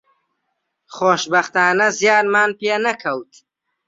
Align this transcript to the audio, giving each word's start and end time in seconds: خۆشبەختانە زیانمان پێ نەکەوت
خۆشبەختانە 0.95 1.87
زیانمان 1.99 2.51
پێ 2.59 2.75
نەکەوت 2.85 3.31